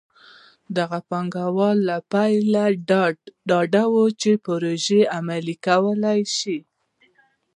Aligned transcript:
دغه 0.77 0.99
پانګوال 1.09 1.77
له 1.89 1.97
پیله 2.11 2.65
ډاډه 3.49 3.83
وو 3.93 4.05
چې 4.21 4.31
پروژې 4.45 5.01
عملي 5.17 5.55
کولی 5.65 6.21
شي. 6.37 6.57